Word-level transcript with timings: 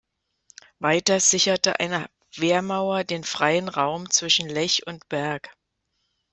Weiters 0.79 1.25
sicherte 1.29 1.79
eine 1.79 2.09
Wehrmauer 2.33 3.03
den 3.03 3.23
freien 3.23 3.69
Raum 3.69 4.09
zwischen 4.09 4.49
Lech 4.49 4.87
und 4.87 5.07
Berg. 5.09 5.55